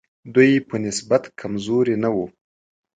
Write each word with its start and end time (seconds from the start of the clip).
دوی 0.33 0.51
په 0.69 0.75
نسبت 0.85 1.23
کمزوري 1.39 1.95
نه 2.03 2.09
وو. 2.15 2.25